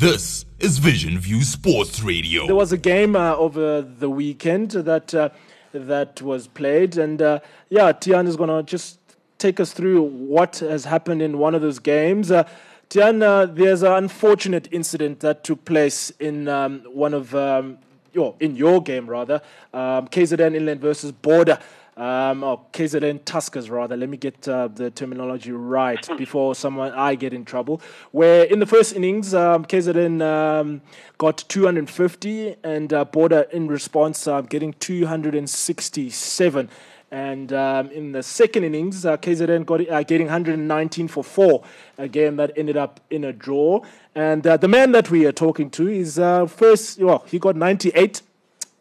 This 0.00 0.46
is 0.58 0.78
Vision 0.78 1.18
View 1.18 1.42
Sports 1.42 2.02
Radio. 2.02 2.46
There 2.46 2.56
was 2.56 2.72
a 2.72 2.78
game 2.78 3.14
uh, 3.14 3.36
over 3.36 3.82
the 3.82 4.08
weekend 4.08 4.70
that 4.70 5.14
uh, 5.14 5.28
that 5.72 6.22
was 6.22 6.46
played, 6.46 6.96
and 6.96 7.20
uh, 7.20 7.40
yeah, 7.68 7.92
Tian 7.92 8.26
is 8.26 8.34
going 8.34 8.48
to 8.48 8.62
just 8.62 8.98
take 9.36 9.60
us 9.60 9.74
through 9.74 10.00
what 10.00 10.60
has 10.60 10.86
happened 10.86 11.20
in 11.20 11.36
one 11.36 11.54
of 11.54 11.60
those 11.60 11.78
games. 11.78 12.30
Uh, 12.30 12.48
Tian, 12.88 13.22
uh, 13.22 13.44
there's 13.44 13.82
an 13.82 13.92
unfortunate 13.92 14.68
incident 14.72 15.20
that 15.20 15.44
took 15.44 15.66
place 15.66 16.08
in 16.18 16.48
um, 16.48 16.80
one 16.90 17.12
of 17.12 17.34
um, 17.34 17.76
your 18.14 18.34
in 18.40 18.56
your 18.56 18.82
game 18.82 19.06
rather, 19.06 19.42
um, 19.74 20.08
KZN 20.08 20.56
Inland 20.56 20.80
versus 20.80 21.12
Border 21.12 21.58
um, 22.00 22.42
or 22.42 22.60
KZN 22.72 23.20
Tuskers 23.20 23.70
rather. 23.70 23.94
Let 23.96 24.08
me 24.08 24.16
get 24.16 24.48
uh, 24.48 24.68
the 24.68 24.90
terminology 24.90 25.52
right 25.52 26.08
before 26.18 26.54
someone 26.54 26.92
I 26.92 27.14
get 27.14 27.34
in 27.34 27.44
trouble. 27.44 27.82
Where 28.10 28.44
in 28.44 28.58
the 28.58 28.66
first 28.66 28.96
innings, 28.96 29.34
um, 29.34 29.66
KZN 29.66 30.22
um, 30.22 30.80
got 31.18 31.44
250, 31.48 32.56
and 32.64 32.92
uh, 32.92 33.04
Border 33.04 33.42
in 33.52 33.68
response 33.68 34.26
uh, 34.26 34.40
getting 34.40 34.72
267. 34.80 36.70
And 37.12 37.52
um, 37.52 37.90
in 37.90 38.12
the 38.12 38.22
second 38.22 38.64
innings, 38.64 39.04
uh, 39.04 39.18
KZN 39.18 39.66
got 39.66 39.86
uh, 39.86 40.02
getting 40.04 40.28
119 40.28 41.08
for 41.08 41.22
four, 41.22 41.64
a 41.98 42.08
game 42.08 42.36
that 42.36 42.52
ended 42.56 42.78
up 42.78 43.00
in 43.10 43.24
a 43.24 43.32
draw. 43.32 43.82
And 44.14 44.46
uh, 44.46 44.56
the 44.56 44.68
man 44.68 44.92
that 44.92 45.10
we 45.10 45.26
are 45.26 45.32
talking 45.32 45.68
to 45.70 45.88
is 45.88 46.18
uh, 46.18 46.46
first, 46.46 46.98
well, 46.98 47.24
he 47.26 47.38
got 47.38 47.56
98 47.56 48.22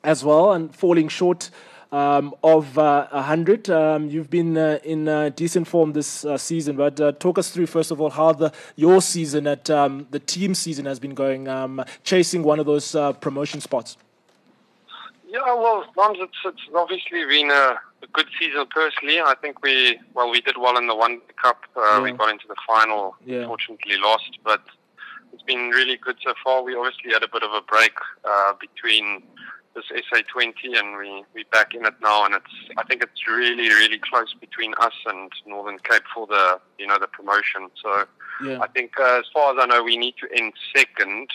as 0.06 0.23
well, 0.23 0.54
and 0.54 0.73
falling 0.73 1.09
short 1.09 1.50
um, 1.92 2.36
of 2.44 2.78
uh, 2.78 3.08
100. 3.12 3.70
Um, 3.70 4.10
you've 4.10 4.30
been 4.30 4.58
uh, 4.58 4.80
in 4.84 5.08
uh, 5.08 5.30
decent 5.30 5.68
form 5.68 5.94
this 5.94 6.24
uh, 6.26 6.38
season, 6.38 6.76
but 6.76 7.00
uh, 7.00 7.12
talk 7.14 7.38
us 7.38 7.50
through, 7.50 7.68
first 7.68 7.92
of 7.92 8.00
all, 8.00 8.10
how 8.10 8.32
the 8.32 8.52
your 8.76 9.02
season 9.02 9.48
at 9.48 9.70
um, 9.70 10.08
the 10.12 10.20
team 10.20 10.54
season 10.54 10.86
has 10.86 11.00
been 11.00 11.16
going, 11.16 11.48
um, 11.48 11.84
chasing 12.04 12.44
one 12.44 12.60
of 12.60 12.66
those 12.66 12.96
uh, 12.96 13.14
promotion 13.14 13.62
spots. 13.62 13.98
Yeah, 15.28 15.42
well, 15.46 15.86
it's, 15.96 16.34
it's 16.44 16.62
obviously 16.76 17.23
been 17.26 17.52
a, 17.52 17.80
a, 18.02 18.08
good 18.14 18.26
season 18.40 18.66
personally. 18.72 19.20
I 19.20 19.36
think 19.40 19.62
we, 19.62 20.00
well, 20.16 20.31
we 20.31 20.42
did 20.42 20.58
well 20.58 20.76
in 20.76 20.88
the 20.88 20.96
One 20.96 21.22
Cup. 21.40 21.66
Yeah. 21.78 22.02
We 22.02 22.14
got 22.14 22.31
into 22.31 22.48
the 22.48 22.56
final, 22.66 23.16
yeah. 23.24 23.42
unfortunately 23.42 23.98
lost, 23.98 24.40
but 24.44 24.64
it's 25.31 25.44
been 25.44 25.70
really 25.70 25.98
good 25.98 26.16
so 26.24 26.34
far. 26.44 26.64
We 26.64 26.76
obviously 26.76 27.12
had 27.14 27.22
a 27.22 27.28
bit 27.28 27.44
of 27.44 27.52
a 27.52 27.62
break 27.62 27.94
between 28.59 29.22
this 29.75 29.86
SA20, 29.92 30.78
and 30.78 30.98
we 30.98 31.23
we 31.34 31.44
back 31.52 31.73
in 31.73 31.86
it 31.86 31.94
now, 32.02 32.25
and 32.25 32.36
it's 32.36 32.78
I 32.78 32.84
think 32.84 33.03
it's 33.03 33.28
really 33.28 33.70
really 33.70 34.00
close 34.00 34.34
between 34.39 34.73
us 34.80 34.94
and 35.06 35.31
Northern 35.45 35.80
Cape 35.80 36.03
for 36.14 36.28
the 36.28 36.59
you 36.78 36.88
know 36.88 36.98
the 37.00 37.08
promotion. 37.08 37.70
So 37.81 38.06
yeah. 38.44 38.59
I 38.62 38.67
think 38.67 39.00
uh, 39.00 39.20
as 39.20 39.25
far 39.34 39.53
as 39.53 39.58
I 39.62 39.66
know, 39.66 39.84
we 39.84 39.97
need 39.97 40.16
to 40.22 40.28
end 40.38 40.53
second 40.75 41.30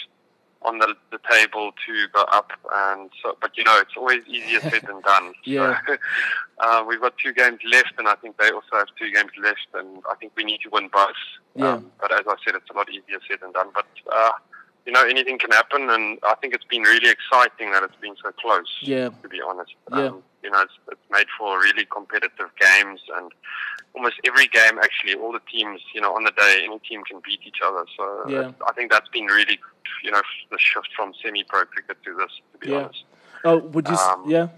on 0.65 0.79
the, 0.79 0.95
the 1.11 1.19
table 1.31 1.73
to 1.87 2.09
go 2.13 2.23
up, 2.23 2.53
and 2.73 3.11
so 3.23 3.37
but 3.41 3.57
you 3.57 3.65
know 3.65 3.79
it's 3.81 3.97
always 3.97 4.25
easier 4.27 4.61
said 4.61 4.83
than 4.87 5.01
done. 5.03 5.33
yeah. 5.45 5.79
So, 5.87 5.97
uh, 6.59 6.85
we've 6.87 7.01
got 7.01 7.17
two 7.19 7.33
games 7.33 7.61
left, 7.71 7.93
and 7.99 8.09
I 8.09 8.15
think 8.17 8.39
they 8.39 8.51
also 8.51 8.73
have 8.73 8.89
two 8.99 9.13
games 9.13 9.31
left, 9.43 9.69
and 9.75 10.03
I 10.11 10.15
think 10.17 10.33
we 10.37 10.45
need 10.45 10.61
to 10.63 10.71
win 10.71 10.89
both. 10.93 11.11
Yeah. 11.55 11.75
Um, 11.75 11.91
but 12.01 12.13
as 12.13 12.25
I 12.27 12.35
said, 12.45 12.55
it's 12.55 12.71
a 12.71 12.73
lot 12.73 12.89
easier 12.89 13.21
said 13.29 13.41
than 13.43 13.53
done. 13.53 13.69
But 13.75 13.87
uh, 14.11 14.31
you 14.87 14.93
know, 14.93 15.05
anything 15.05 15.39
can 15.39 15.51
happen, 15.51 15.89
and 15.91 16.19
I 16.23 16.35
think 16.37 16.55
it's 16.55 16.65
been 16.65 16.83
really 16.83 17.11
exciting 17.11 17.73
that 17.73 17.83
it's 17.83 17.97
been 17.97 18.17
so 18.23 18.31
close. 18.33 18.67
Yeah. 18.81 19.09
To 19.23 19.29
be 19.29 19.41
honest. 19.41 19.75
Yeah. 19.91 19.99
Um, 19.99 20.23
you 20.43 20.51
know, 20.51 20.61
it's, 20.61 20.75
it's 20.93 21.01
made 21.11 21.27
for 21.39 21.59
really 21.59 21.87
competitive 21.87 22.51
games, 22.61 23.01
and 23.17 23.33
almost 23.95 24.17
every 24.25 24.47
game, 24.47 24.79
actually, 24.79 25.15
all 25.15 25.33
the 25.33 25.41
teams, 25.51 25.81
you 25.95 26.01
know, 26.03 26.15
on 26.15 26.25
the 26.25 26.33
day, 26.33 26.63
any 26.65 26.79
team 26.81 27.03
can 27.05 27.21
beat 27.25 27.41
each 27.47 27.61
other. 27.65 27.87
So 27.97 28.29
yeah. 28.29 28.53
I 28.69 28.73
think 28.75 28.91
that's 28.91 29.09
been 29.09 29.25
really, 29.25 29.59
you 30.03 30.11
know, 30.11 30.21
the 30.51 30.59
shift 30.59 30.89
from 30.95 31.15
semi-pro 31.23 31.65
cricket 31.65 31.97
to 32.05 32.15
this. 32.15 32.41
To 32.53 32.59
be 32.59 32.69
yeah. 32.73 32.77
honest. 32.77 33.05
Oh, 33.45 33.59
would 33.59 33.89
you? 33.89 33.95
Um, 33.95 34.25
yeah. 34.27 34.49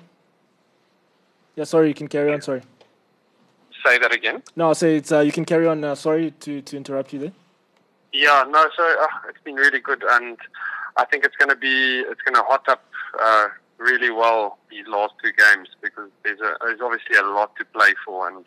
Yeah. 1.55 1.65
Sorry, 1.65 1.89
you 1.89 1.95
can 1.95 2.09
carry 2.09 2.33
on. 2.33 2.43
Sorry. 2.43 2.63
Say 3.85 3.99
that 3.99 4.13
again. 4.13 4.43
No, 4.57 4.69
I'll 4.69 4.75
say 4.75 4.97
it's. 4.97 5.13
Uh, 5.13 5.21
you 5.21 5.31
can 5.31 5.45
carry 5.45 5.69
on. 5.69 5.85
Uh, 5.85 5.95
sorry 5.95 6.33
to 6.41 6.63
to 6.63 6.77
interrupt 6.77 7.13
you 7.13 7.21
there. 7.21 7.33
Yeah, 8.13 8.45
no, 8.49 8.69
so 8.77 8.83
uh, 9.01 9.29
it's 9.29 9.43
been 9.45 9.57
really 9.57 9.81
good, 9.81 10.03
and 10.09 10.39
I 10.97 11.05
think 11.05 11.25
it's 11.25 11.37
going 11.37 11.51
to 11.51 11.57
be 11.57 12.01
it's 12.01 12.23
going 12.23 12.35
to 12.35 12.43
hot 12.43 12.69
up 12.69 12.85
uh, 13.21 13.49
really 13.79 14.11
well 14.11 14.59
these 14.71 14.87
last 14.89 15.15
two 15.23 15.33
games 15.33 15.69
because 15.83 16.11
there's 16.25 16.41
a, 16.41 16.57
there's 16.61 16.81
obviously 16.81 17.17
a 17.17 17.23
lot 17.23 17.55
to 17.57 17.65
play 17.67 17.93
for, 18.05 18.29
and 18.29 18.47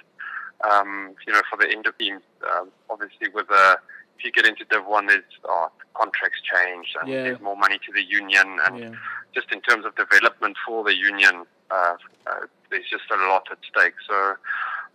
um, 0.70 1.16
you 1.28 1.34
know 1.34 1.42
for 1.50 1.58
the 1.58 1.72
end 1.72 1.86
of 1.86 1.98
teams, 1.98 2.22
um, 2.56 2.70
obviously 2.90 3.28
with 3.34 3.48
the 3.48 3.78
if 4.18 4.26
you 4.26 4.32
get 4.32 4.46
into 4.46 4.66
Div 4.66 4.86
One, 4.86 5.08
there's 5.08 5.24
oh, 5.46 5.72
contracts 5.94 6.40
change 6.42 6.88
and 7.00 7.10
yeah. 7.10 7.24
there's 7.24 7.42
more 7.42 7.56
money 7.56 7.78
to 7.86 7.92
the 7.94 8.04
union, 8.04 8.60
and 8.66 8.80
yeah. 8.80 8.92
just 9.34 9.52
in 9.52 9.62
terms 9.62 9.86
of 9.86 9.96
development 9.96 10.58
for 10.66 10.84
the 10.84 10.96
union, 10.96 11.46
uh, 11.72 11.96
uh, 12.28 12.46
there's 12.70 12.90
just 12.90 13.04
a 13.12 13.16
lot 13.28 13.48
at 13.52 13.58
stake. 13.70 13.94
So 14.08 14.34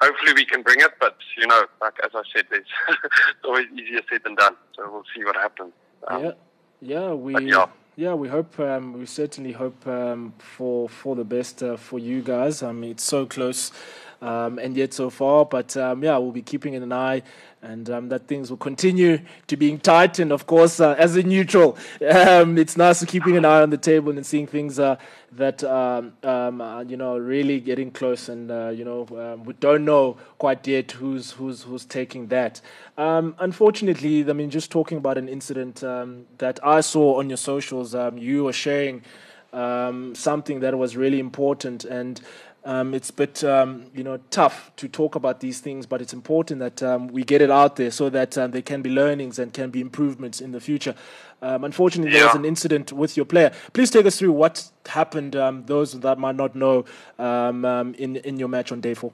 hopefully 0.01 0.33
we 0.35 0.45
can 0.45 0.63
bring 0.63 0.81
it. 0.81 0.93
But 1.01 1.17
you 1.39 1.47
know, 1.47 1.65
like 1.81 1.95
as 2.05 2.11
I 2.15 2.23
said, 2.35 2.47
it's, 2.53 2.69
always 3.45 3.67
easier 3.73 4.01
said 4.11 4.23
than 4.25 4.35
done. 4.35 4.57
So 4.77 4.91
we'll 4.91 5.05
see 5.15 5.25
what 5.25 5.37
happens. 5.37 5.73
Um, 6.09 6.25
yeah, 6.25 6.33
yeah, 6.81 7.13
we. 7.13 7.51
Yeah. 7.51 7.67
yeah. 7.97 8.15
we 8.15 8.29
hope. 8.29 8.59
Um, 8.59 8.95
we 8.95 9.07
certainly 9.07 9.53
hope 9.53 9.87
um, 9.87 10.35
for 10.39 10.89
for 10.89 11.17
the 11.17 11.25
best 11.25 11.63
uh, 11.63 11.77
for 11.77 11.99
you 11.99 12.23
guys. 12.23 12.63
I 12.63 12.73
mean, 12.73 12.93
it's 12.93 13.05
so 13.05 13.27
close, 13.27 13.73
um, 14.25 14.59
and 14.59 14.77
yet 14.77 14.95
so 14.95 15.11
far. 15.11 15.45
But 15.45 15.77
um, 15.77 16.03
yeah, 16.03 16.17
we'll 16.17 16.33
be 16.33 16.43
keeping 16.43 16.75
an 16.75 16.93
eye 16.93 17.23
and 17.63 17.89
um, 17.91 18.09
that 18.09 18.27
things 18.27 18.51
will 18.51 18.59
continue 18.59 19.19
to 19.47 19.57
being 19.57 19.79
tight. 19.79 20.19
And 20.19 20.33
of 20.33 20.47
course, 20.47 20.81
uh, 20.81 20.95
as 20.99 21.17
a 21.17 21.23
neutral, 21.23 21.77
um, 22.11 22.59
it's 22.59 22.77
nice 22.77 23.05
keeping 23.05 23.37
an 23.37 23.45
eye 23.45 23.61
on 23.63 23.71
the 23.71 23.79
table 23.79 24.13
and 24.13 24.25
seeing 24.25 24.47
things 24.47 24.79
uh, 24.79 24.97
that 25.33 25.63
um, 25.65 26.13
um 26.23 26.61
uh, 26.61 26.83
you 26.83 26.97
know 26.97 27.19
really 27.19 27.61
getting 27.61 27.91
close. 27.91 28.29
And 28.29 28.51
uh, 28.51 28.69
you 28.69 28.85
know 28.85 29.07
um, 29.13 29.45
we 29.45 29.53
don't 29.55 29.85
know 29.85 30.17
quite 30.39 30.67
yet 30.67 30.93
who's 30.93 31.33
who's 31.33 31.63
who's 31.63 31.85
taking 31.85 32.29
that. 32.29 32.61
Um, 32.97 33.35
unfortunately, 33.39 34.29
I 34.29 34.33
mean, 34.33 34.51
just 34.51 34.71
talking 34.71 34.99
about 34.99 35.19
an 35.19 35.29
incident 35.29 35.77
that 36.39 36.61
I 36.63 36.81
saw 36.81 37.19
on 37.19 37.29
your 37.29 37.37
socials, 37.37 37.95
you 38.17 38.45
were 38.45 38.53
sharing. 38.53 39.03
something 40.15 40.61
that 40.61 40.75
was 40.77 40.97
really 40.97 41.21
important 41.21 41.85
and 41.85 42.21
um, 42.65 42.95
it's 42.95 43.11
a 43.11 43.13
bit 43.13 43.45
um, 43.45 43.87
you 43.95 44.03
know 44.03 44.19
tough 44.31 44.73
to 44.77 44.89
talk 44.89 45.15
about 45.15 45.41
these 45.41 45.61
things, 45.61 45.87
but 45.87 46.01
it's 46.01 46.13
important 46.13 46.61
that 46.61 46.83
um, 46.83 47.09
we 47.09 47.23
get 47.23 47.43
it 47.43 47.51
out 47.51 47.77
there 47.77 47.91
so 47.91 48.09
that 48.11 48.39
um, 48.39 48.51
there 48.53 48.63
can 48.63 48.83
be 48.83 48.91
learnings 48.91 49.39
and 49.39 49.53
can 49.53 49.71
be 49.71 49.81
improvements 49.81 50.41
in 50.41 50.53
the 50.53 50.61
future. 50.61 50.95
Um, 51.43 51.65
unfortunately, 51.65 52.13
yeah. 52.13 52.21
there 52.21 52.29
was 52.29 52.37
an 52.37 52.45
incident 52.45 52.93
with 52.93 53.17
your 53.17 53.27
player. 53.27 53.53
Please 53.73 53.91
take 53.91 54.07
us 54.07 54.19
through 54.19 54.33
what 54.33 54.71
happened. 54.87 55.37
Um, 55.37 55.67
those 55.67 56.01
that 56.01 56.19
might 56.19 56.37
not 56.37 56.55
know 56.55 56.85
in 57.19 58.17
in 58.17 58.39
your 58.39 58.49
match 58.49 58.73
on 58.73 58.81
day 58.81 58.95
four. 58.95 59.13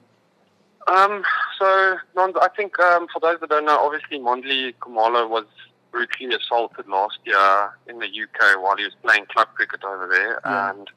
Um, 0.87 1.23
so, 1.59 1.97
I 2.17 2.47
think 2.55 2.75
for 2.75 3.19
those 3.21 3.39
that 3.39 3.49
don't 3.49 3.65
know, 3.65 3.77
obviously 3.77 4.19
Mondli 4.19 4.73
Khumalo 4.81 5.29
was 5.29 5.45
brutally 5.91 6.33
assaulted 6.35 6.87
last 6.87 7.19
year 7.25 7.71
in 7.87 7.99
the 7.99 8.07
UK 8.07 8.61
while 8.61 8.77
he 8.77 8.83
was 8.83 8.93
playing 9.03 9.25
club 9.27 9.49
cricket 9.53 9.83
over 9.83 10.07
there, 10.07 10.39
yeah. 10.45 10.71
and 10.71 10.89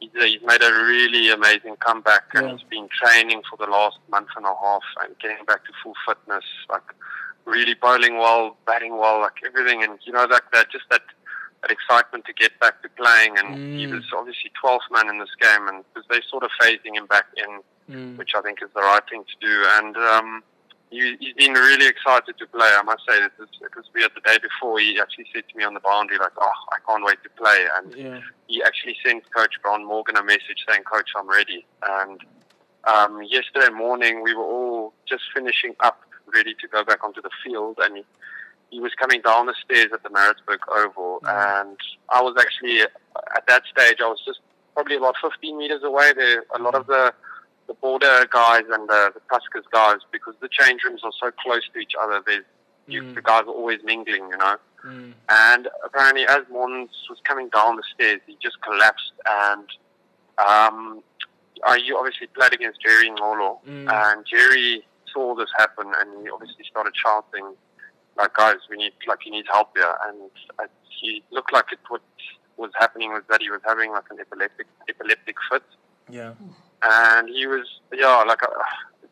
he's, 0.00 0.10
he's 0.14 0.40
made 0.44 0.62
a 0.62 0.72
really 0.72 1.30
amazing 1.30 1.76
comeback 1.76 2.24
and 2.34 2.46
yeah. 2.46 2.56
he's 2.56 2.66
been 2.68 2.88
training 2.88 3.42
for 3.48 3.56
the 3.56 3.70
last 3.70 3.98
month 4.10 4.28
and 4.36 4.44
a 4.44 4.54
half 4.62 4.82
and 5.02 5.18
getting 5.18 5.44
back 5.46 5.64
to 5.64 5.72
full 5.82 5.94
fitness, 6.06 6.44
like 6.70 6.82
really 7.44 7.74
bowling 7.74 8.18
well, 8.18 8.56
batting 8.66 8.96
well, 8.98 9.20
like 9.20 9.34
everything. 9.44 9.82
And 9.82 9.98
you 10.04 10.12
know, 10.12 10.24
like 10.24 10.50
that 10.52 10.70
just 10.70 10.84
that, 10.90 11.02
that 11.62 11.70
excitement 11.70 12.24
to 12.26 12.32
get 12.32 12.58
back 12.60 12.82
to 12.82 12.88
playing. 12.90 13.38
And 13.38 13.56
mm. 13.56 13.78
he 13.78 13.86
was 13.86 14.04
obviously 14.16 14.50
12th 14.62 14.80
man 14.90 15.08
in 15.08 15.18
this 15.18 15.34
game 15.40 15.68
and 15.68 15.84
because 15.94 16.06
they're 16.08 16.22
sort 16.30 16.44
of 16.44 16.50
phasing 16.60 16.94
him 16.94 17.06
back 17.06 17.26
in, 17.36 17.94
mm. 17.94 18.16
which 18.18 18.32
I 18.36 18.42
think 18.42 18.62
is 18.62 18.70
the 18.74 18.82
right 18.82 19.02
thing 19.10 19.24
to 19.24 19.46
do. 19.46 19.64
And, 19.78 19.96
um, 19.96 20.42
he, 20.90 21.16
he's 21.20 21.34
been 21.34 21.52
really 21.52 21.86
excited 21.86 22.38
to 22.38 22.46
play. 22.46 22.68
I 22.68 22.82
must 22.82 23.02
say 23.08 23.20
that 23.20 23.32
because 23.38 23.84
we 23.94 24.02
had 24.02 24.12
the 24.14 24.20
day 24.20 24.38
before, 24.38 24.78
he 24.78 24.98
actually 25.00 25.26
said 25.34 25.44
to 25.48 25.56
me 25.56 25.64
on 25.64 25.74
the 25.74 25.80
boundary, 25.80 26.18
like, 26.18 26.32
"Oh, 26.38 26.50
I 26.72 26.78
can't 26.86 27.04
wait 27.04 27.22
to 27.22 27.30
play." 27.30 27.66
And 27.76 27.94
yeah. 27.94 28.20
he 28.46 28.62
actually 28.62 28.96
sent 29.04 29.24
Coach 29.34 29.54
Brian 29.62 29.84
Morgan 29.84 30.16
a 30.16 30.24
message 30.24 30.64
saying, 30.68 30.82
"Coach, 30.84 31.10
I'm 31.16 31.28
ready." 31.28 31.66
And 31.82 32.20
um, 32.84 33.22
yesterday 33.22 33.70
morning, 33.70 34.22
we 34.22 34.34
were 34.34 34.44
all 34.44 34.94
just 35.06 35.24
finishing 35.34 35.74
up, 35.80 36.00
ready 36.34 36.54
to 36.54 36.68
go 36.68 36.84
back 36.84 37.04
onto 37.04 37.20
the 37.20 37.30
field, 37.44 37.78
and 37.82 37.98
he, 37.98 38.04
he 38.70 38.80
was 38.80 38.92
coming 38.94 39.20
down 39.20 39.46
the 39.46 39.54
stairs 39.64 39.88
at 39.92 40.02
the 40.02 40.10
Maritzburg 40.10 40.60
Oval, 40.68 41.20
mm. 41.22 41.62
and 41.62 41.76
I 42.08 42.22
was 42.22 42.34
actually 42.38 42.82
at 42.82 43.46
that 43.46 43.62
stage, 43.66 43.98
I 44.02 44.08
was 44.08 44.22
just 44.24 44.40
probably 44.74 44.96
about 44.96 45.16
15 45.20 45.58
meters 45.58 45.82
away. 45.82 46.12
There, 46.14 46.44
a 46.54 46.62
lot 46.62 46.74
of 46.74 46.86
the 46.86 47.12
the 47.68 47.74
border 47.74 48.26
guys 48.30 48.64
and 48.70 48.88
the, 48.88 49.12
the 49.14 49.20
Tuskers 49.30 49.64
guys 49.70 49.98
because 50.10 50.34
the 50.40 50.48
change 50.48 50.82
rooms 50.84 51.02
are 51.04 51.12
so 51.22 51.30
close 51.42 51.62
to 51.72 51.78
each 51.78 51.92
other. 52.00 52.22
There's 52.26 52.44
you, 52.86 53.02
mm. 53.02 53.14
the 53.14 53.22
guys 53.22 53.42
are 53.42 53.48
always 53.48 53.80
mingling, 53.84 54.28
you 54.30 54.36
know. 54.36 54.56
Mm. 54.84 55.12
And 55.28 55.68
apparently, 55.84 56.24
as 56.26 56.40
Mons 56.50 56.90
was 57.10 57.18
coming 57.24 57.50
down 57.50 57.76
the 57.76 57.82
stairs, 57.94 58.20
he 58.26 58.36
just 58.42 58.60
collapsed. 58.62 59.12
And 59.26 59.68
um, 60.38 61.02
I 61.64 61.78
obviously 61.94 62.28
played 62.28 62.54
against 62.54 62.80
Jerry 62.80 63.10
Ngolo, 63.10 63.58
mm. 63.68 63.92
and 63.92 64.24
Jerry 64.26 64.86
saw 65.12 65.34
this 65.34 65.50
happen, 65.58 65.92
and 65.98 66.22
he 66.22 66.30
obviously 66.30 66.64
started 66.70 66.94
shouting 66.96 67.54
like 68.18 68.34
guys, 68.34 68.56
we 68.68 68.76
need 68.76 68.92
like 69.06 69.20
he 69.22 69.30
needs 69.30 69.48
help 69.50 69.70
here, 69.76 69.94
and 70.06 70.30
it, 70.60 70.70
he 71.00 71.22
looked 71.30 71.52
like 71.52 71.66
it 71.72 71.78
what 71.88 72.02
was 72.56 72.70
happening 72.74 73.10
was 73.10 73.22
that 73.30 73.40
he 73.40 73.50
was 73.50 73.60
having 73.64 73.92
like 73.92 74.04
an 74.10 74.18
epileptic 74.20 74.66
epileptic 74.88 75.36
fit. 75.50 75.62
Yeah. 76.10 76.32
And 76.82 77.28
he 77.28 77.46
was 77.46 77.66
yeah 77.92 78.22
like. 78.26 78.42
Uh, 78.42 78.48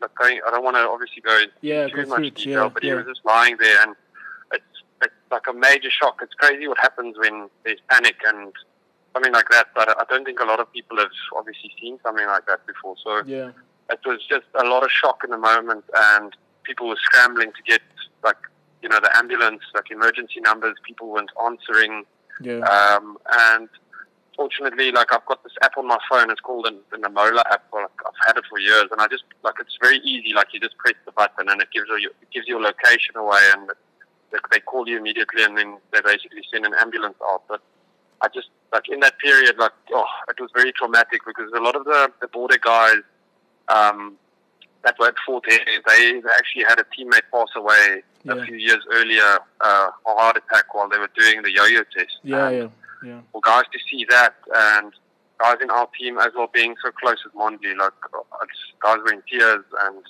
like 0.01 0.15
going, 0.15 0.41
I 0.47 0.51
don't 0.51 0.65
want 0.65 0.77
to 0.77 0.81
obviously 0.81 1.23
go 1.23 1.35
into 1.39 1.53
yeah, 1.63 1.87
too 1.89 2.07
much 2.07 2.21
it, 2.21 2.35
detail, 2.35 2.65
yeah, 2.65 2.69
but 2.69 2.85
yeah. 2.85 2.91
he 2.91 2.97
was 2.97 3.07
just 3.07 3.25
lying 3.25 3.57
there, 3.59 3.83
and 3.83 3.97
it's, 4.53 4.65
it's 5.03 5.15
like 5.31 5.45
a 5.49 5.53
major 5.53 5.91
shock. 5.91 6.19
It's 6.23 6.35
crazy 6.35 6.69
what 6.69 6.79
happens 6.79 7.17
when 7.19 7.49
there's 7.65 7.81
panic 7.89 8.17
and 8.27 8.53
something 9.15 9.33
like 9.33 9.49
that. 9.51 9.69
But 9.75 9.89
I 9.99 10.05
don't 10.09 10.25
think 10.25 10.41
a 10.41 10.45
lot 10.45 10.61
of 10.61 10.71
people 10.73 10.99
have 10.99 11.11
obviously 11.35 11.73
seen 11.81 11.99
something 12.03 12.27
like 12.27 12.47
that 12.47 12.67
before. 12.67 12.97
So 13.03 13.23
yeah. 13.27 13.51
it 13.91 14.01
was 14.05 14.21
just 14.29 14.45
a 14.55 14.65
lot 14.65 14.83
of 14.85 14.91
shock 14.91 15.23
in 15.25 15.31
the 15.31 15.39
moment, 15.39 15.85
and 15.95 16.37
people 16.63 16.89
were 16.89 16.97
scrambling 16.97 17.53
to 17.53 17.63
get 17.67 17.81
like 18.23 18.37
you 18.83 18.89
know 18.89 19.01
the 19.01 19.17
ambulance, 19.17 19.63
like 19.75 19.91
emergency 19.91 20.41
numbers. 20.41 20.77
People 20.87 21.09
weren't 21.09 21.31
answering, 21.43 22.05
Yeah. 22.43 22.59
um, 22.61 23.17
and 23.33 23.69
fortunately, 24.37 24.93
like 24.93 25.13
I've 25.13 25.25
got 25.27 25.43
this 25.43 25.53
app 25.63 25.77
on 25.79 25.87
my 25.87 25.99
phone. 26.11 26.31
It's 26.31 26.41
called 26.41 26.67
an, 26.67 26.79
a 26.93 26.97
Namola 26.99 27.43
app. 27.51 27.65
Like 27.73 27.91
I've 28.07 28.27
had 28.27 28.37
it 28.37 28.45
for 28.49 28.59
years, 28.59 28.87
and 28.93 29.01
I 29.01 29.07
just 29.09 29.25
like 29.43 29.55
it's 29.61 29.77
very 29.81 29.99
easy. 29.99 30.33
Like 30.35 30.49
you 30.53 30.61
just 30.61 30.77
press 30.79 30.95
the 31.05 31.13
button, 31.13 31.49
and 31.49 31.61
it 31.61 31.69
gives 31.73 31.89
you 31.89 32.11
it 32.23 32.31
gives 32.33 32.47
your 32.47 32.61
location 32.61 33.17
away, 33.17 33.41
and 33.57 33.71
they, 34.33 34.39
they 34.53 34.61
call 34.61 34.89
you 34.89 34.99
immediately, 34.99 35.43
and 35.43 35.57
then 35.57 35.79
they 35.93 36.01
basically 36.01 36.43
send 36.53 36.67
an 36.67 36.75
ambulance 36.81 37.17
out. 37.31 37.43
But 37.49 37.61
I 38.21 38.29
just 38.29 38.49
like 38.73 38.89
in 38.89 39.01
that 39.01 39.19
period, 39.19 39.57
like 39.59 39.73
oh, 39.93 40.05
it 40.29 40.41
was 40.41 40.51
very 40.55 40.73
traumatic 40.73 41.23
because 41.27 41.51
a 41.57 41.61
lot 41.61 41.77
of 41.77 41.85
the 41.85 42.13
the 42.21 42.29
border 42.29 42.59
guys. 42.63 43.03
Um, 43.69 44.17
that 44.85 44.95
were 45.01 45.09
at 45.09 45.15
Fort 45.27 45.43
Hare, 45.51 45.59
they, 45.89 46.21
they 46.21 46.29
actually 46.39 46.63
had 46.63 46.79
a 46.79 46.85
teammate 46.97 47.27
pass 47.33 47.49
away 47.57 48.05
Yeah. 48.23 48.35
a 48.35 48.45
few 48.45 48.55
years 48.55 48.79
earlier, 48.93 49.41
uh, 49.61 49.89
a 50.07 50.15
heart 50.15 50.37
attack 50.37 50.73
while 50.73 50.89
they 50.89 50.97
were 50.99 51.11
doing 51.19 51.43
the 51.43 51.51
yo-yo 51.51 51.83
test. 51.93 52.19
Yeah, 52.23 52.47
And 52.47 52.57
yeah, 52.57 52.69
yeah. 53.05 53.21
for 53.33 53.41
guys 53.43 53.65
to 53.73 53.79
see 53.91 54.07
that 54.11 54.35
and 54.55 54.93
guys 55.39 55.57
in 55.63 55.71
our 55.71 55.89
team 55.99 56.19
as 56.19 56.29
well 56.35 56.49
being 56.53 56.75
so 56.83 56.91
close 56.93 57.19
with 57.25 57.35
Mondi, 57.35 57.77
like 57.77 57.93
guys 58.83 58.99
were 59.05 59.13
in 59.13 59.23
tears 59.31 59.65
and 59.83 60.03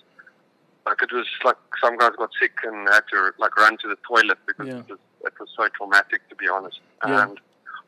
like 0.87 1.03
it 1.03 1.13
was 1.13 1.27
like 1.45 1.57
some 1.83 1.97
guys 1.99 2.13
got 2.17 2.31
sick 2.41 2.53
and 2.65 2.89
had 2.89 3.03
to 3.13 3.33
like 3.39 3.57
run 3.57 3.77
to 3.79 3.89
the 3.89 3.97
toilet 4.09 4.39
because 4.47 4.69
Yeah. 4.69 4.79
it, 4.79 4.89
was, 4.89 4.99
it 5.25 5.33
was 5.41 5.49
so 5.57 5.67
traumatic 5.77 6.29
to 6.29 6.37
be 6.37 6.49
honest. 6.49 6.81
Yeah. 7.05 7.25
And 7.25 7.41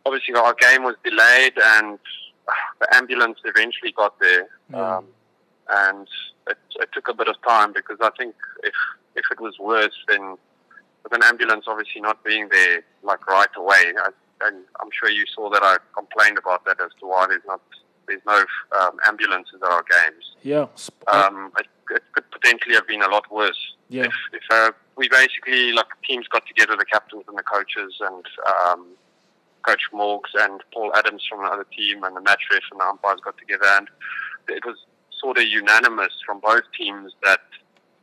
obviously 0.05 0.35
our 0.35 0.55
game 0.55 0.83
was 0.83 0.97
delayed 1.05 1.53
and 1.63 1.99
the 2.81 2.95
ambulance 2.97 3.39
eventually 3.45 3.93
got 3.93 4.19
there. 4.21 4.49
Yeah. 4.71 4.97
Um, 4.97 5.05
and 5.71 6.09
it, 6.49 6.57
it 6.81 6.89
took 6.93 7.09
a 7.09 7.15
bit 7.15 7.29
of 7.29 7.37
time 7.47 7.73
because 7.73 7.99
I 8.01 8.11
think 8.19 8.35
if 8.65 8.75
if 9.15 9.25
it 9.31 9.41
was 9.41 9.59
worse, 9.61 9.95
then 10.09 10.37
with 11.05 11.13
an 11.13 11.23
ambulance 11.23 11.67
obviously 11.69 12.01
not 12.01 12.25
being 12.25 12.49
there 12.51 12.83
like 13.03 13.27
right 13.29 13.49
away, 13.57 13.93
I, 13.97 14.09
and 14.43 14.65
I'm 14.81 14.89
sure 14.93 15.11
you 15.11 15.25
saw 15.35 15.51
that 15.51 15.63
I 15.63 15.77
complained 15.95 16.39
about 16.39 16.65
that 16.67 16.81
as 16.81 16.91
to 17.01 17.07
why 17.07 17.27
there's 17.29 17.43
not 17.47 17.61
there's 18.07 18.23
no 18.27 18.43
um, 18.81 18.97
ambulances 19.07 19.61
at 19.63 19.69
our 19.71 19.83
games. 19.83 20.25
Yeah. 20.43 20.67
Sp- 20.81 21.05
Um, 21.13 21.53
it, 21.59 21.67
it 21.91 22.03
could 22.13 22.31
potentially 22.31 22.75
have 22.75 22.87
been 22.89 23.03
a 23.03 23.09
lot 23.09 23.31
worse 23.31 23.75
Yeah. 23.91 24.05
if 24.05 24.15
if 24.33 24.43
uh, 24.51 24.71
we 24.97 25.09
basically 25.09 25.73
like 25.73 25.87
teams 26.09 26.27
got 26.29 26.47
together, 26.47 26.75
the 26.77 26.87
captains 26.87 27.25
and 27.29 27.37
the 27.37 27.43
coaches 27.43 27.93
and 28.01 28.25
um, 28.47 28.87
Coach 29.67 29.83
Morgs 29.93 30.33
and 30.35 30.63
Paul 30.73 30.91
Adams 30.97 31.23
from 31.29 31.43
the 31.45 31.51
other 31.51 31.67
team 31.77 32.03
and 32.05 32.17
the 32.17 32.21
match 32.23 32.43
ref 32.51 32.63
and 32.71 32.81
the 32.81 32.85
umpires 32.85 33.21
got 33.23 33.37
together 33.37 33.67
and 33.77 33.89
it 34.49 34.65
was 34.65 34.77
sort 35.21 35.37
of 35.37 35.45
unanimous 35.45 36.15
from 36.25 36.41
both 36.41 36.63
teams 36.79 37.13
that 37.23 37.41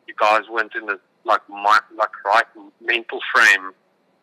you 0.07 0.13
guys 0.19 0.43
weren't 0.49 0.75
in 0.75 0.85
the 0.85 0.99
like 1.23 1.41
my, 1.49 1.79
like 1.97 2.11
right 2.23 2.45
mental 2.81 3.19
frame 3.33 3.71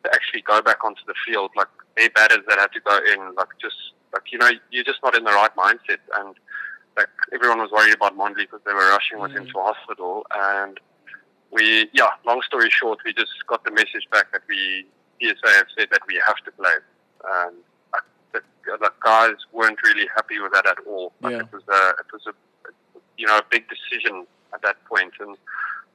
to 0.04 0.14
actually 0.14 0.42
go 0.42 0.60
back 0.62 0.84
onto 0.84 1.02
the 1.06 1.14
field. 1.26 1.50
Like 1.56 1.68
their 1.96 2.10
batters 2.10 2.44
that 2.48 2.58
had 2.58 2.72
to 2.72 2.80
go 2.80 2.98
in, 3.12 3.34
like 3.34 3.48
just 3.60 3.76
like 4.12 4.30
you 4.32 4.38
know 4.38 4.50
you're 4.70 4.84
just 4.84 5.00
not 5.02 5.16
in 5.16 5.24
the 5.24 5.30
right 5.32 5.54
mindset 5.56 5.98
and 6.18 6.34
like 6.96 7.08
everyone 7.32 7.58
was 7.58 7.70
worried 7.70 7.94
about 7.94 8.16
Mondli 8.16 8.44
because 8.44 8.60
they 8.66 8.72
were 8.74 8.88
rushing 8.90 9.18
with 9.20 9.32
him 9.32 9.44
Mm. 9.46 9.52
to 9.52 9.58
hospital 9.60 10.26
and 10.34 10.78
we 11.50 11.88
yeah 11.94 12.08
long 12.26 12.42
story 12.42 12.68
short 12.70 12.98
we 13.04 13.12
just 13.14 13.32
got 13.46 13.64
the 13.64 13.70
message 13.70 14.06
back 14.10 14.30
that 14.32 14.42
we 14.48 14.86
PSA 15.20 15.48
have 15.56 15.66
said 15.78 15.88
that 15.90 16.00
we 16.06 16.20
have 16.26 16.36
to 16.44 16.50
play 16.52 16.74
and 17.46 17.56
uh, 17.94 17.98
the, 18.32 18.40
the 18.80 18.92
guys 19.02 19.36
weren't 19.52 19.78
really 19.82 20.06
happy 20.14 20.38
with 20.40 20.52
that 20.52 20.66
at 20.66 20.76
all 20.86 21.12
like 21.22 21.32
Yeah. 21.32 21.40
it 21.40 21.52
was 21.52 21.62
a 21.68 21.88
it 22.00 22.06
was 22.12 22.22
a 22.26 22.34
you 23.16 23.26
know 23.26 23.38
a 23.38 23.42
big 23.50 23.64
decision 23.68 24.26
at 24.52 24.60
that 24.62 24.76
point 24.84 25.12
and 25.20 25.36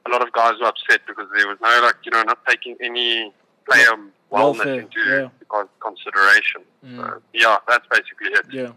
a 0.06 0.10
lot 0.10 0.22
of 0.22 0.32
guys 0.32 0.54
were 0.60 0.66
upset 0.66 1.00
because 1.06 1.26
there 1.36 1.46
was 1.46 1.58
no 1.62 1.80
like 1.82 1.96
you 2.04 2.10
know 2.10 2.22
not 2.24 2.38
taking 2.48 2.76
any 2.80 3.32
player 3.68 3.96
wellness 4.30 4.30
welfare, 4.30 4.80
into 4.80 5.00
yeah. 5.00 5.62
consideration. 5.80 6.62
Mm. 6.84 6.96
so, 6.96 7.22
yeah 7.32 7.56
that's 7.66 7.86
basically 7.88 8.28
it 8.28 8.46
Yeah. 8.50 8.72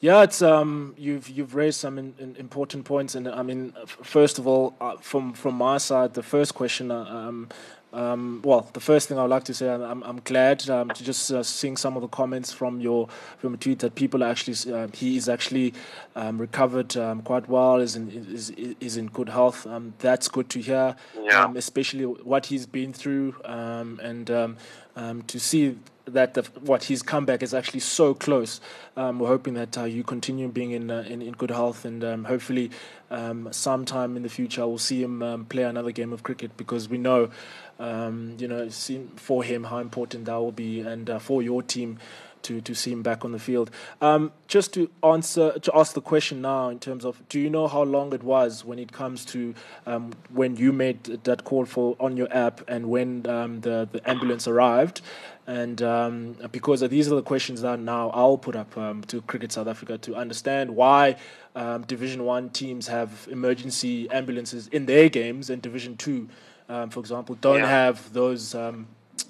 Yeah, 0.00 0.22
it's 0.22 0.42
um 0.42 0.94
you've 0.98 1.30
you've 1.30 1.54
raised 1.54 1.80
some 1.80 1.96
in, 1.98 2.14
in 2.18 2.36
important 2.36 2.84
points, 2.84 3.14
and 3.14 3.26
I 3.26 3.42
mean, 3.42 3.72
f- 3.80 3.96
first 4.02 4.38
of 4.38 4.46
all, 4.46 4.74
uh, 4.78 4.98
from 4.98 5.32
from 5.32 5.54
my 5.54 5.78
side, 5.78 6.12
the 6.12 6.22
first 6.22 6.54
question, 6.54 6.90
uh, 6.90 7.04
um, 7.04 7.48
um, 7.94 8.42
well, 8.44 8.68
the 8.72 8.80
first 8.80 9.08
thing 9.08 9.18
I 9.18 9.22
would 9.22 9.30
like 9.30 9.44
to 9.44 9.54
say, 9.54 9.68
I'm 9.70 10.02
I'm, 10.02 10.20
glad 10.24 10.68
um, 10.68 10.88
to 10.90 11.04
just 11.04 11.30
uh, 11.30 11.44
seeing 11.44 11.76
some 11.76 11.96
of 11.96 12.02
the 12.02 12.08
comments 12.08 12.52
from 12.52 12.80
your 12.80 13.08
from 13.38 13.54
a 13.54 13.56
tweet 13.56 13.78
that 13.78 13.94
people 13.94 14.24
are 14.24 14.30
actually 14.30 14.72
uh, 14.72 14.88
he 14.92 15.16
is 15.16 15.28
actually 15.28 15.74
um, 16.16 16.38
recovered 16.38 16.96
um, 16.96 17.22
quite 17.22 17.48
well, 17.48 17.76
is 17.76 17.94
in 17.94 18.10
is 18.10 18.50
is 18.80 18.96
in 18.96 19.06
good 19.06 19.28
health. 19.28 19.64
Um, 19.66 19.94
that's 20.00 20.26
good 20.26 20.48
to 20.50 20.60
hear, 20.60 20.96
Yeah. 21.22 21.44
um, 21.44 21.56
especially 21.56 22.04
what 22.04 22.46
he's 22.46 22.66
been 22.66 22.92
through, 22.92 23.36
um, 23.44 24.00
and 24.02 24.28
um, 24.30 24.56
um, 24.96 25.22
to 25.22 25.38
see 25.38 25.76
that 26.06 26.34
the, 26.34 26.42
what 26.60 26.84
his 26.84 27.02
comeback 27.02 27.42
is 27.42 27.54
actually 27.54 27.80
so 27.80 28.14
close. 28.14 28.60
Um, 28.96 29.18
we're 29.18 29.28
hoping 29.28 29.54
that 29.54 29.76
uh, 29.78 29.84
you 29.84 30.04
continue 30.04 30.48
being 30.48 30.72
in, 30.72 30.90
uh, 30.90 31.04
in 31.06 31.22
in 31.22 31.32
good 31.32 31.50
health, 31.50 31.84
and 31.84 32.04
um, 32.04 32.24
hopefully, 32.24 32.70
um, 33.10 33.48
sometime 33.52 34.16
in 34.16 34.22
the 34.22 34.28
future, 34.28 34.66
we'll 34.66 34.78
see 34.78 35.02
him 35.02 35.22
um, 35.22 35.44
play 35.46 35.62
another 35.62 35.92
game 35.92 36.12
of 36.12 36.22
cricket 36.22 36.56
because 36.56 36.88
we 36.88 36.98
know, 36.98 37.30
um, 37.78 38.36
you 38.38 38.48
know, 38.48 38.68
for 39.16 39.42
him 39.42 39.64
how 39.64 39.78
important 39.78 40.26
that 40.26 40.36
will 40.36 40.52
be, 40.52 40.80
and 40.80 41.08
uh, 41.08 41.18
for 41.18 41.42
your 41.42 41.62
team. 41.62 41.98
To, 42.44 42.60
to 42.60 42.74
see 42.74 42.92
him 42.92 43.02
back 43.02 43.24
on 43.24 43.32
the 43.32 43.38
field. 43.38 43.70
Um, 44.02 44.30
just 44.48 44.74
to 44.74 44.90
answer 45.02 45.58
to 45.58 45.70
ask 45.74 45.94
the 45.94 46.02
question 46.02 46.42
now 46.42 46.68
in 46.68 46.78
terms 46.78 47.04
of 47.06 47.26
do 47.30 47.40
you 47.40 47.48
know 47.48 47.66
how 47.68 47.82
long 47.82 48.12
it 48.12 48.22
was 48.22 48.64
when 48.66 48.78
it 48.78 48.92
comes 48.92 49.24
to 49.32 49.54
um, 49.86 50.12
when 50.28 50.54
you 50.56 50.70
made 50.70 51.02
that 51.24 51.44
call 51.44 51.64
for 51.64 51.96
on 51.98 52.18
your 52.18 52.28
app 52.46 52.60
and 52.68 52.90
when 52.90 53.26
um, 53.36 53.60
the 53.62 53.88
the 53.90 54.00
ambulance 54.08 54.46
arrived 54.46 55.00
and 55.46 55.80
um, 55.82 56.36
because 56.52 56.80
these 56.96 57.10
are 57.10 57.14
the 57.16 57.22
questions 57.22 57.62
that 57.62 57.78
now 57.80 58.10
I'll 58.10 58.36
put 58.38 58.56
up 58.56 58.76
um, 58.76 59.02
to 59.04 59.22
Cricket 59.22 59.50
South 59.52 59.66
Africa 59.74 59.96
to 60.06 60.14
understand 60.14 60.76
why 60.76 61.16
um, 61.56 61.82
Division 61.94 62.24
One 62.24 62.50
teams 62.50 62.88
have 62.88 63.26
emergency 63.30 64.10
ambulances 64.10 64.68
in 64.68 64.84
their 64.84 65.08
games 65.08 65.48
and 65.48 65.62
Division 65.62 65.96
Two, 65.96 66.28
um, 66.68 66.90
for 66.90 67.00
example, 67.00 67.36
don't 67.40 67.60
Yeah. 67.60 67.68
have 67.84 68.12
those 68.12 68.54
um, 68.54 68.86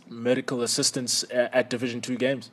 medical 0.08 0.62
assistance 0.62 1.24
a- 1.30 1.54
at 1.54 1.70
Division 1.70 2.00
Two 2.00 2.16
games. 2.16 2.50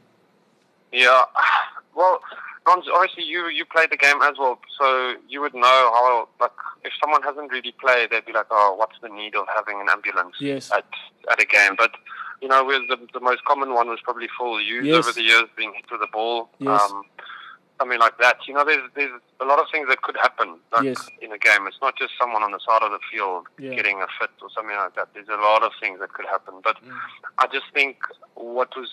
Yeah, 0.92 1.24
well, 1.96 2.20
Ron's, 2.68 2.86
obviously 2.94 3.24
you 3.24 3.48
you 3.50 3.66
played 3.66 3.90
the 3.92 3.98
game 3.98 4.22
as 4.22 4.38
well, 4.38 4.60
so 4.80 5.16
you 5.28 5.42
would 5.42 5.54
know 5.54 5.62
how 5.96 6.28
like 6.40 6.52
if 6.84 6.94
someone 7.02 7.24
hasn't 7.24 7.52
really 7.52 7.74
played, 7.80 8.10
they'd 8.12 8.26
be 8.26 8.34
like, 8.34 8.48
oh, 8.52 8.76
what's 8.78 8.98
the 9.02 9.10
need 9.10 9.36
of 9.36 9.46
having 9.56 9.80
an 9.82 9.88
ambulance 9.90 10.36
Yes. 10.40 10.72
at 10.72 10.86
at 11.32 11.42
a 11.42 11.46
game? 11.46 11.76
But 11.78 11.92
you 12.42 12.48
know, 12.48 12.64
with 12.64 12.88
the 12.88 12.98
the 13.14 13.20
most 13.20 13.44
common 13.46 13.74
one 13.74 13.88
was 13.90 14.00
probably 14.04 14.28
full 14.38 14.62
use 14.62 14.86
Yes. 14.86 14.98
over 15.06 15.12
the 15.12 15.24
years, 15.24 15.46
being 15.58 15.74
hit 15.74 15.86
with 15.92 16.02
a 16.02 16.12
ball, 16.12 16.50
Yes. 16.60 16.82
um, 16.92 17.04
something 17.80 18.00
like 18.00 18.18
that. 18.20 18.38
You 18.48 18.54
know, 18.54 18.64
there's 18.64 18.88
there's 18.96 19.20
a 19.40 19.46
lot 19.46 19.58
of 19.60 19.66
things 19.72 19.88
that 19.90 20.02
could 20.04 20.18
happen 20.18 20.60
like, 20.72 20.84
Yes. 20.84 21.08
in 21.22 21.32
a 21.32 21.38
game. 21.40 21.66
It's 21.68 21.82
not 21.82 21.98
just 21.98 22.14
someone 22.20 22.44
on 22.44 22.52
the 22.52 22.60
side 22.60 22.84
of 22.84 22.92
the 22.92 23.00
field 23.12 23.48
Yeah. 23.58 23.74
getting 23.74 24.02
a 24.04 24.08
fit 24.20 24.30
or 24.42 24.50
something 24.52 24.76
like 24.76 24.94
that. 24.96 25.10
There's 25.16 25.30
a 25.30 25.36
lot 25.38 25.64
of 25.64 25.72
things 25.80 26.00
that 26.00 26.14
could 26.14 26.26
happen, 26.28 26.56
but 26.64 26.78
Mm. 26.84 26.96
I 27.40 27.48
just 27.48 27.66
think 27.74 27.98
what 28.36 28.76
was 28.78 28.90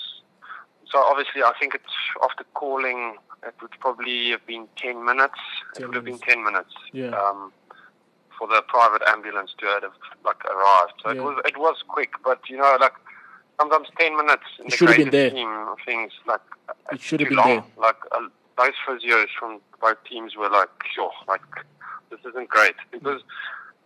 so 0.91 0.99
obviously 0.99 1.43
I 1.43 1.53
think 1.61 1.75
it's 1.75 1.85
after 2.23 2.45
calling 2.55 3.17
it 3.47 3.55
would 3.63 3.71
probably 3.81 4.31
have 4.31 4.45
been 4.47 4.67
ten 4.77 5.05
minutes. 5.05 5.39
10 5.75 5.83
it 5.83 5.87
would 5.87 5.95
have 5.97 6.05
been 6.05 6.19
ten 6.19 6.43
minutes. 6.45 6.75
Yeah. 6.93 7.11
Um, 7.11 7.53
for 8.39 8.47
the 8.47 8.63
private 8.69 9.03
ambulance 9.09 9.53
to 9.59 9.67
have 9.67 9.93
like 10.25 10.45
arrived. 10.45 10.93
So 11.05 11.11
Yeah. 11.13 11.21
it 11.21 11.25
was 11.25 11.43
it 11.45 11.57
was 11.59 11.77
quick, 11.89 12.13
but 12.25 12.41
you 12.49 12.57
know 12.57 12.77
like 12.81 12.95
sometimes 13.61 13.89
ten 13.99 14.17
minutes 14.17 14.45
in 14.59 14.67
It 14.67 14.71
the 14.71 14.77
should 14.77 14.89
have 14.89 14.97
been 14.99 15.11
there. 15.11 15.31
scheme 15.31 15.49
of 15.69 15.79
things 15.85 16.13
like 16.27 16.41
It 16.93 17.01
should 17.01 17.21
have 17.21 17.29
been 17.29 17.39
long. 17.39 17.47
there. 17.49 17.65
Like 17.77 17.97
uh, 18.13 18.29
those 18.57 18.75
physios 18.87 19.27
from 19.39 19.61
both 19.81 19.99
teams 20.09 20.37
were 20.37 20.49
like, 20.51 20.69
sure, 20.95 21.13
like 21.29 21.43
this 22.11 22.21
isn't 22.29 22.49
great 22.49 22.75
because 22.91 23.23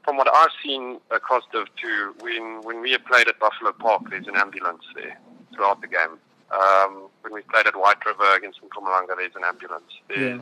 from 0.05 0.17
what 0.17 0.29
I've 0.35 0.51
seen 0.65 0.99
across 1.11 1.45
the 1.53 1.65
2, 1.81 2.15
when 2.21 2.61
when 2.63 2.81
we 2.81 2.93
have 2.93 3.05
played 3.05 3.29
at 3.29 3.39
Buffalo 3.39 3.73
Park, 3.73 4.03
there's 4.11 4.27
an 4.27 4.37
ambulance 4.37 4.83
there 4.95 5.17
throughout 5.55 5.81
the 5.81 5.87
game. 5.89 6.19
Um, 6.53 7.09
when 7.23 7.33
we 7.33 7.43
played 7.43 7.67
at 7.67 7.77
White 7.77 8.05
River 8.05 8.37
against 8.37 8.61
Mpumalanga, 8.63 9.17
there's 9.17 9.35
an 9.37 9.45
ambulance. 9.45 9.93
There's, 10.09 10.41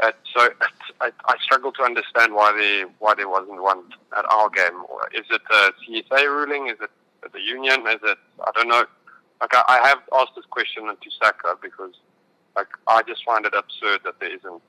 uh, 0.00 0.12
so 0.34 0.44
it, 0.44 0.56
I, 1.00 1.10
I 1.26 1.36
struggle 1.42 1.72
to 1.72 1.82
understand 1.82 2.34
why 2.34 2.52
there 2.52 2.86
why 2.98 3.14
there 3.14 3.28
wasn't 3.28 3.62
one 3.62 3.84
at 4.16 4.24
our 4.30 4.48
game. 4.48 4.84
Is 5.14 5.26
it 5.30 5.42
a 5.50 5.72
CSA 5.84 6.24
ruling? 6.26 6.68
Is 6.68 6.78
it 6.80 6.90
the 7.32 7.40
union? 7.40 7.86
Is 7.88 8.00
it 8.02 8.18
I 8.40 8.50
don't 8.54 8.68
know. 8.68 8.84
Like 9.40 9.54
I, 9.54 9.64
I 9.68 9.88
have 9.88 9.98
asked 10.14 10.32
this 10.34 10.46
question 10.46 10.84
to 10.84 11.10
SACA 11.22 11.56
because 11.60 11.94
like 12.56 12.68
I 12.86 13.02
just 13.02 13.24
find 13.24 13.44
it 13.44 13.54
absurd 13.56 14.00
that 14.04 14.18
there 14.20 14.34
isn't 14.34 14.62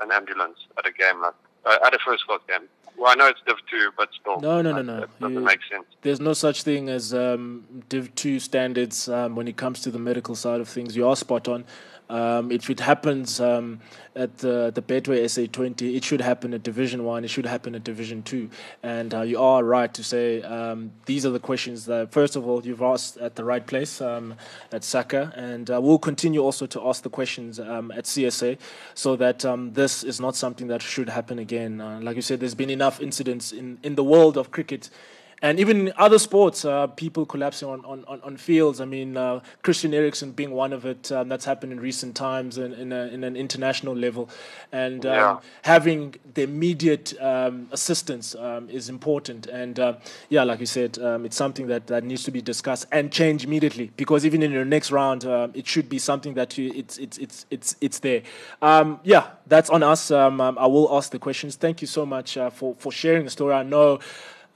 an 0.00 0.12
ambulance 0.12 0.58
at 0.78 0.86
a 0.86 0.92
game 0.92 1.20
like 1.22 1.34
uh, 1.64 1.78
at 1.84 1.94
a 1.94 1.98
first 2.04 2.26
class 2.26 2.40
game. 2.48 2.68
Well, 2.96 3.12
I 3.12 3.14
know 3.14 3.28
it's 3.28 3.40
Div 3.46 3.56
two, 3.70 3.90
but 3.96 4.08
still. 4.20 4.40
No, 4.40 4.60
no, 4.60 4.72
no, 4.72 4.82
no. 4.82 5.02
It 5.04 5.20
doesn't 5.20 5.34
you, 5.34 5.40
make 5.40 5.60
sense. 5.70 5.86
There's 6.02 6.20
no 6.20 6.32
such 6.32 6.64
thing 6.64 6.88
as 6.88 7.14
um, 7.14 7.84
Div 7.88 8.12
two 8.16 8.40
standards 8.40 9.08
um, 9.08 9.36
when 9.36 9.46
it 9.46 9.56
comes 9.56 9.80
to 9.82 9.90
the 9.92 10.00
medical 10.00 10.34
side 10.34 10.60
of 10.60 10.68
things. 10.68 10.96
You 10.96 11.06
are 11.06 11.14
spot 11.14 11.46
on. 11.46 11.64
Um, 12.10 12.50
if 12.50 12.70
it 12.70 12.80
happens 12.80 13.40
um, 13.40 13.80
at 14.16 14.38
the, 14.38 14.72
the 14.74 14.82
Betway 14.82 15.24
SA20, 15.24 15.96
it 15.96 16.04
should 16.04 16.20
happen 16.20 16.54
at 16.54 16.62
Division 16.62 17.04
1, 17.04 17.24
it 17.24 17.28
should 17.28 17.46
happen 17.46 17.74
at 17.74 17.84
Division 17.84 18.22
2. 18.22 18.48
And 18.82 19.14
uh, 19.14 19.22
you 19.22 19.40
are 19.40 19.62
right 19.62 19.92
to 19.92 20.02
say 20.02 20.42
um, 20.42 20.90
these 21.06 21.26
are 21.26 21.30
the 21.30 21.40
questions 21.40 21.86
that, 21.86 22.12
first 22.12 22.36
of 22.36 22.46
all, 22.46 22.64
you've 22.64 22.82
asked 22.82 23.18
at 23.18 23.36
the 23.36 23.44
right 23.44 23.66
place 23.66 24.00
um, 24.00 24.34
at 24.72 24.82
SACA. 24.82 25.32
And 25.36 25.70
uh, 25.70 25.80
we'll 25.80 25.98
continue 25.98 26.42
also 26.42 26.66
to 26.66 26.88
ask 26.88 27.02
the 27.02 27.10
questions 27.10 27.60
um, 27.60 27.90
at 27.92 28.04
CSA 28.04 28.58
so 28.94 29.16
that 29.16 29.44
um, 29.44 29.72
this 29.74 30.02
is 30.02 30.20
not 30.20 30.34
something 30.34 30.68
that 30.68 30.82
should 30.82 31.08
happen 31.08 31.38
again. 31.38 31.80
Uh, 31.80 32.00
like 32.00 32.16
you 32.16 32.22
said, 32.22 32.40
there's 32.40 32.54
been 32.54 32.70
enough 32.70 33.00
incidents 33.00 33.52
in, 33.52 33.78
in 33.82 33.94
the 33.94 34.04
world 34.04 34.36
of 34.36 34.50
cricket 34.50 34.90
and 35.40 35.60
even 35.60 35.92
other 35.96 36.18
sports, 36.18 36.64
uh, 36.64 36.88
people 36.88 37.24
collapsing 37.24 37.68
on, 37.68 37.84
on, 37.84 38.04
on 38.22 38.36
fields. 38.36 38.80
I 38.80 38.84
mean, 38.84 39.16
uh, 39.16 39.40
Christian 39.62 39.94
Eriksen 39.94 40.32
being 40.32 40.50
one 40.50 40.72
of 40.72 40.84
it. 40.84 41.12
Um, 41.12 41.28
that's 41.28 41.44
happened 41.44 41.72
in 41.72 41.80
recent 41.80 42.16
times 42.16 42.58
in, 42.58 42.72
in, 42.72 42.92
a, 42.92 43.06
in 43.06 43.22
an 43.22 43.36
international 43.36 43.94
level. 43.94 44.28
And 44.72 45.06
um, 45.06 45.12
yeah. 45.12 45.38
having 45.62 46.16
the 46.34 46.42
immediate 46.42 47.14
um, 47.20 47.68
assistance 47.70 48.34
um, 48.34 48.68
is 48.68 48.88
important. 48.88 49.46
And 49.46 49.78
uh, 49.78 49.94
yeah, 50.28 50.42
like 50.42 50.58
you 50.58 50.66
said, 50.66 50.98
um, 50.98 51.24
it's 51.24 51.36
something 51.36 51.68
that, 51.68 51.86
that 51.86 52.02
needs 52.02 52.24
to 52.24 52.32
be 52.32 52.42
discussed 52.42 52.86
and 52.90 53.12
change 53.12 53.44
immediately 53.44 53.92
because 53.96 54.26
even 54.26 54.42
in 54.42 54.50
your 54.50 54.64
next 54.64 54.90
round, 54.90 55.24
um, 55.24 55.52
it 55.54 55.68
should 55.68 55.88
be 55.88 55.98
something 55.98 56.34
that 56.34 56.58
you, 56.58 56.72
it's, 56.74 56.98
it's, 56.98 57.18
it's, 57.18 57.46
it's, 57.50 57.76
it's 57.80 57.98
there. 58.00 58.22
yeah, 59.04 59.28
that's 59.46 59.70
on 59.70 59.84
us. 59.84 60.10
I 60.10 60.26
will 60.66 60.88
ask 60.96 61.12
the 61.12 61.18
questions. 61.20 61.54
Thank 61.54 61.80
you 61.80 61.86
so 61.86 62.04
much 62.04 62.36
uh, 62.36 62.50
for, 62.50 62.74
for 62.74 62.90
sharing 62.90 63.24
the 63.24 63.30
story. 63.30 63.54
I 63.54 63.62
know. 63.62 64.00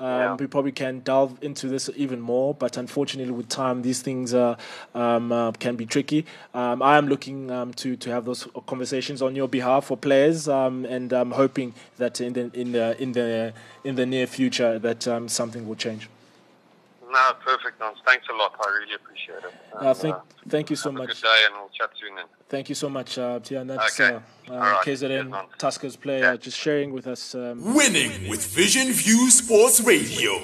Um, 0.02 0.08
yeah. 0.08 0.34
We 0.34 0.48
probably 0.48 0.72
can 0.72 0.98
delve 0.98 1.38
into 1.42 1.68
this 1.68 1.88
even 1.94 2.20
more, 2.20 2.54
but 2.54 2.76
unfortunately, 2.76 3.32
with 3.32 3.48
time, 3.48 3.82
these 3.82 4.02
things 4.02 4.34
uh, 4.34 4.56
um, 4.96 5.30
uh, 5.30 5.52
can 5.52 5.76
be 5.76 5.86
tricky. 5.86 6.26
Um, 6.54 6.82
I 6.82 6.98
am 6.98 7.06
looking 7.06 7.52
um, 7.52 7.72
to 7.74 7.94
to 7.94 8.10
have 8.10 8.24
those 8.24 8.48
conversations 8.66 9.22
on 9.22 9.36
your 9.36 9.46
behalf 9.46 9.84
for 9.84 9.96
players, 9.96 10.48
um, 10.48 10.84
and 10.86 11.12
I'm 11.12 11.30
hoping 11.30 11.74
that 11.98 12.20
in 12.20 12.32
the 12.32 12.50
in 12.52 12.72
the 12.72 13.00
in 13.00 13.12
the 13.12 13.54
in 13.84 13.94
the 13.94 14.04
near 14.04 14.26
future 14.26 14.76
that 14.80 15.06
um, 15.06 15.28
something 15.28 15.68
will 15.68 15.76
change. 15.76 16.08
No, 17.12 17.32
perfect, 17.44 17.78
Nons. 17.78 17.98
Thanks 18.06 18.26
a 18.32 18.34
lot. 18.34 18.54
I 18.58 18.70
really 18.70 18.94
appreciate 18.94 19.44
it. 19.44 19.52
Uh, 19.74 19.88
and, 19.88 19.96
thank, 19.98 20.14
uh, 20.14 20.20
thank 20.48 20.70
you 20.70 20.76
so 20.76 20.90
much. 20.90 21.08
good 21.08 21.22
day, 21.22 21.42
and 21.46 21.54
we'll 21.56 21.68
chat 21.68 21.90
soon 22.00 22.14
then. 22.14 22.24
Thank 22.48 22.70
you 22.70 22.74
so 22.74 22.88
much, 22.88 23.18
uh, 23.18 23.38
Tian. 23.40 23.66
That's 23.66 24.00
okay. 24.00 24.16
uh, 24.48 24.52
uh, 24.52 24.58
right. 24.58 24.86
KZN 24.86 25.30
Tuskers 25.58 26.00
player 26.00 26.20
yeah. 26.20 26.36
just 26.36 26.58
sharing 26.58 26.90
with 26.90 27.06
us. 27.06 27.34
Um, 27.34 27.74
Winning 27.74 28.28
with 28.30 28.46
Vision 28.46 28.90
View 28.92 29.30
Sports 29.30 29.82
Radio. 29.82 30.40